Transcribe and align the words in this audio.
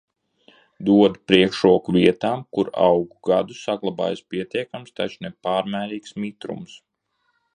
Dod 0.85 1.17
priekšroku 1.31 1.93
vietām, 1.97 2.41
kur 2.57 2.71
augu 2.87 3.21
gadu 3.29 3.57
saglabājas 3.59 4.25
pietiekams, 4.35 4.97
taču 5.01 5.23
ne 5.27 5.33
pārmērīgs 5.49 6.17
mitrums. 6.25 6.75